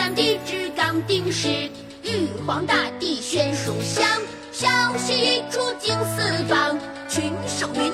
[0.00, 1.46] 三界之纲定，是
[2.04, 4.02] 玉皇大帝宣书相，
[4.50, 7.92] 消息传遍四方，群兽云。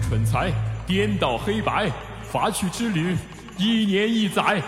[0.00, 0.50] 蠢才
[0.86, 1.90] 颠倒黑白，
[2.22, 3.16] 伐去之旅，
[3.56, 4.62] 一年一载。